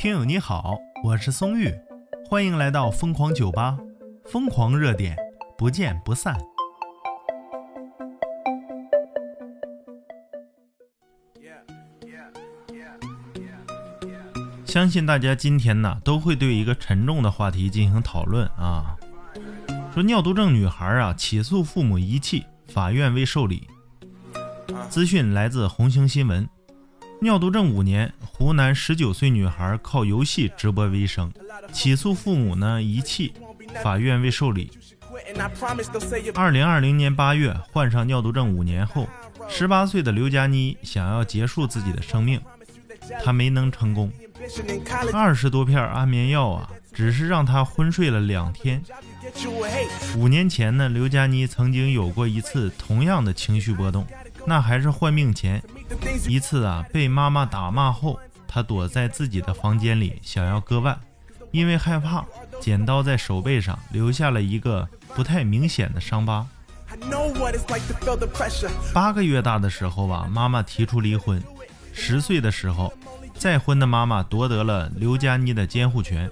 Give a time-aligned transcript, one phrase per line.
[0.00, 1.70] 听友你好，我是松玉，
[2.26, 3.76] 欢迎来到疯狂酒吧，
[4.24, 5.14] 疯狂热点，
[5.58, 6.34] 不见不散。
[14.64, 18.96] 相信大家今天呢都会对一个沉重的话题进行讨论啊，
[19.92, 23.68] 说尿毒症女孩啊起诉父母遗弃，法院未受理。
[24.88, 26.48] 资讯来自红星新闻。
[27.22, 31.30] 尿毒症五年，湖南十九岁女孩靠游戏直播为生，
[31.70, 33.34] 起诉父母呢遗弃，
[33.82, 34.70] 法院未受理。
[36.34, 39.06] 二零二零年八月，患上尿毒症五年后，
[39.48, 42.40] 十八岁的刘佳妮想要结束自己的生命，
[43.22, 44.10] 她没能成功。
[45.12, 48.82] 二十多片安眠药啊，只是让她昏睡了两天。
[50.16, 54.06] 五年前呢，刘佳妮曾经有过一次同样的情绪波动。
[54.46, 55.62] 那还是患病前
[56.26, 56.84] 一次啊！
[56.92, 60.98] 被妈妈打骂后，他躲在自己的房间里，想要割腕，
[61.50, 62.24] 因为害怕，
[62.60, 66.46] 剪刀在手背上留下了一个不太明显的伤疤。
[68.92, 71.40] 八个月大的时候吧，妈妈提出离婚。
[71.92, 72.92] 十岁的时候，
[73.34, 76.30] 再婚的妈妈夺得了刘佳妮的监护权，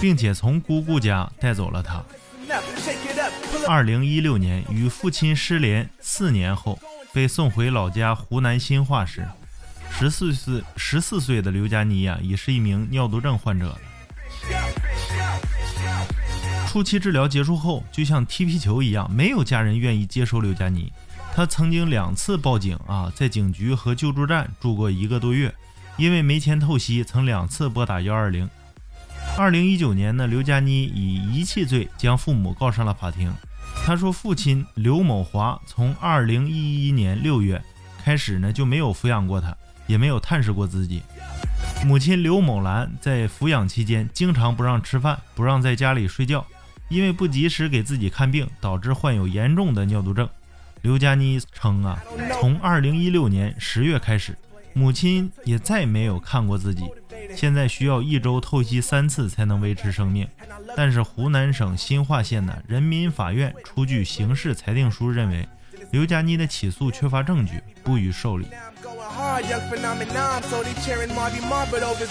[0.00, 2.02] 并且从姑姑家带走了她。
[3.66, 6.78] 二零一六年，与父亲失联四年后。
[7.12, 9.26] 被送回老家湖南新化时，
[9.90, 13.78] 十四岁十四岁的刘佳妮呀，已是一名尿毒症患者了。
[16.66, 20.92] 初期治疗结束后，就像踢皮球一样，没有家人愿意接收刘佳妮。
[21.34, 25.52] 她曾经两次报警啊，在警局和救助站住过一个多月，
[25.96, 28.48] 因为没钱透析，曾两次拨打幺二零。
[29.36, 33.32] 二零一九年呢，刘佳妮以遗弃罪将父母告上了法庭。
[33.88, 37.58] 他说：“父亲刘某华从二零一一年六月
[38.04, 41.02] 开始呢，就没有抚养过他，也没有探视过自己。
[41.86, 46.44] 母亲刘某兰在抚养期间，经常不让吃饭，不让在家里睡觉，
[46.90, 50.28] 因为不及时给自己看病，导致患有严重的尿毒症。”
[50.82, 51.98] 刘佳妮称：“啊，
[52.38, 54.36] 从二零一六年十月开始，
[54.74, 56.84] 母亲也再没有看过自己。”
[57.34, 60.26] 现在需要一周透析三次才能维持生命，
[60.76, 65.48] 但是湖南省新化县的人民法院出具刑事裁定书，认为
[65.90, 68.46] 刘佳妮的起诉缺乏证据，不予受理。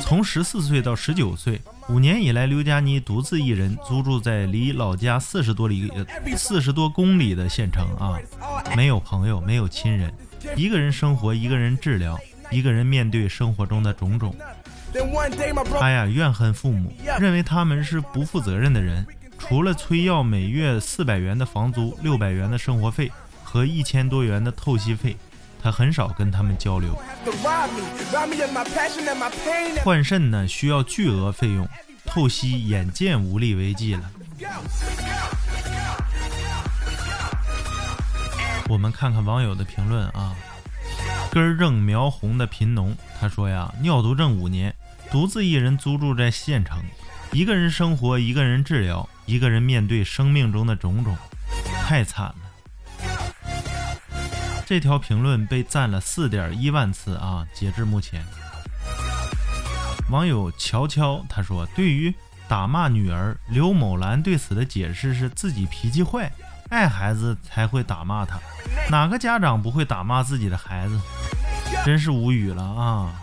[0.02, 5.92] 从十四岁到十九岁，五年以来，刘佳妮独自一人租住在离老家四十多里、
[6.36, 8.18] 四十多公里的县城啊，
[8.76, 10.14] 没有朋友，没有亲人，
[10.56, 14.36] 一个人生活，一个人治疗，一个人面对生活中的种种。
[15.80, 19.06] 他呀怨恨父母，认为他们是不负责任的人。
[19.38, 23.12] 除了催要每月四百元的房租、六百元的生活费
[23.44, 25.16] 和一千多元的透析费，
[25.62, 27.00] 他很少跟他们交流。
[29.84, 31.68] 换肾呢需要巨额费用，
[32.06, 34.12] 透析眼见无力为继了。
[38.68, 40.34] 我们看看网友的评论啊。
[41.30, 44.76] 根正苗红的贫农，他说呀，尿毒症五年，
[45.12, 46.78] 独自一人租住在县城，
[47.32, 51.18] 一个人生活，一个人治疗，一个人面对生命中的种种，
[51.82, 52.36] 太惨了。
[54.66, 58.24] 这条评论被赞了四点一万次啊，截至目前。
[60.10, 62.14] 网友乔乔他说，对于
[62.48, 66.32] 打骂女儿刘某兰对此的解释是自己脾气坏。
[66.70, 68.38] 爱孩子才会打骂他，
[68.90, 71.00] 哪个家长不会打骂自己的孩子？
[71.88, 73.14] 真是无语了啊！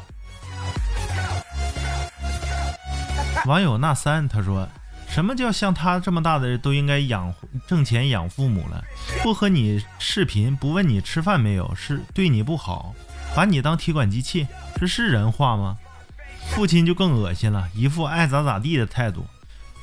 [3.45, 4.67] 网友那三他说
[5.07, 7.35] ：“什么叫像他这么大的人都应该养
[7.67, 8.83] 挣钱养父母了？
[9.23, 12.95] 不和你视频，不问你吃饭没有，是对你不好，
[13.37, 15.77] 把你当提款机器，这是人话吗？”
[16.49, 19.27] 父亲就更恶心了，一副爱咋咋地的态度。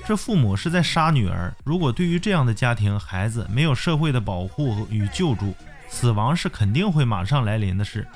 [0.08, 1.54] 这父母是在杀女儿。
[1.64, 5.54] 如果对于这样的家庭，孩子没有社会的保护与救助，
[5.88, 8.08] 死亡是肯定会马上来临的事。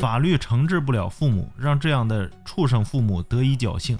[0.00, 3.98] 法律惩治不了父母，让这样的畜生父母得以侥幸。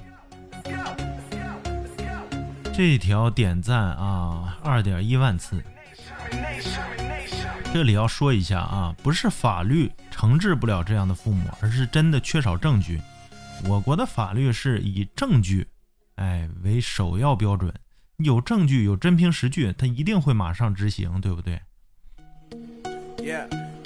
[2.72, 5.62] 这条点赞啊，二点一万次。
[7.74, 12.98] 这里要说一下啊，不是法律惩治不了这样的父母，而是真的缺少证据。
[13.68, 15.68] 我国的法律是以证据。
[16.14, 17.70] 哎，为首要标准，
[18.16, 21.60] 有证据，有真凭实据，他一定会马上执行，对不对？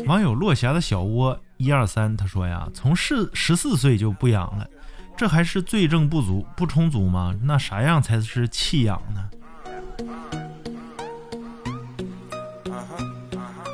[0.06, 4.68] 网友落霞的小窝一二三，他说呀，从十十四岁就不养了，
[5.16, 7.34] 这还是罪证不足不充足吗？
[7.42, 9.30] 那啥样才是弃养呢？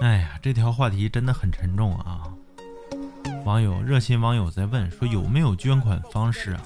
[0.01, 2.30] 哎呀，这条话题真的很沉重啊。
[3.45, 6.63] 网友热心网友在问说有没有捐款方式啊？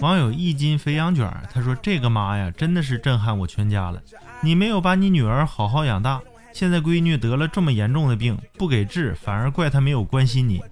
[0.00, 4.02] 网友一斤肥羊卷，他说这个妈呀，真的是震撼我全家了。
[4.40, 6.20] 你没有把你女儿好好养大，
[6.52, 10.62] 现在闺女得了这么严重的病，不给治，反而怪她没有关心你。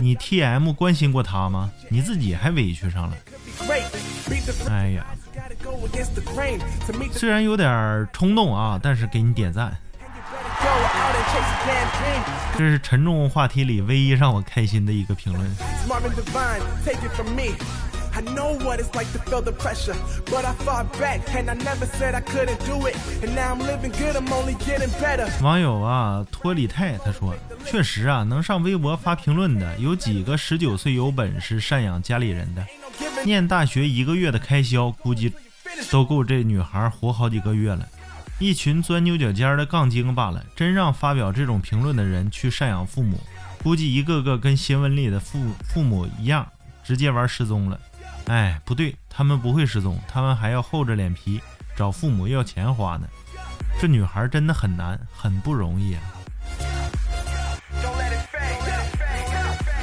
[0.00, 1.70] 你 T M 关心过她吗？
[1.88, 3.16] 你自己还委屈上了。
[4.68, 5.06] 哎呀，
[7.12, 9.76] 虽然有点冲动啊，但是给你点赞。
[12.58, 15.50] 这是沉重话题里唯一让我开心的一个评论。
[25.40, 27.34] 网友啊，托里泰他说
[27.64, 32.66] ：“确实啊，能上微博发评论的，有几个十九岁有本事赡养家里人的？
[33.24, 35.32] 念大学一个月的开销，估计
[35.90, 37.88] 都够这女孩活好几个月了。
[38.42, 40.44] 一群钻牛角尖的杠精罢了。
[40.56, 43.20] 真让发表这种评论的人去赡养父母，
[43.62, 46.46] 估计一个个跟新闻里的父父母一样，
[46.82, 47.78] 直接玩失踪了。”
[48.26, 51.40] 哎，不对，他们不会失踪，他们还要厚着脸皮
[51.76, 53.08] 找父母要钱花呢。
[53.80, 56.00] 这女孩真的很难，很不容易啊！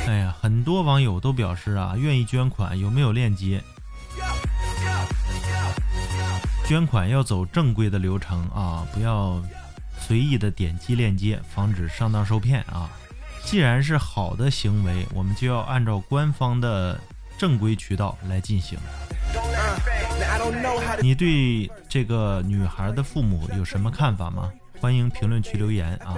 [0.07, 3.62] 哎呀，很多网友都表示啊，愿意捐款，有没有链接？
[6.69, 9.42] 捐款要走正规的流程啊，不要
[9.98, 12.88] 随意的点击链接，防止上当受骗啊！
[13.44, 17.00] 既然是好的行为，我们就要按照官方的。
[17.39, 18.77] 正规渠道来进行。
[21.01, 24.51] 你对这个女孩的父母有什么看法吗？
[24.81, 26.18] 欢迎评论区留言啊。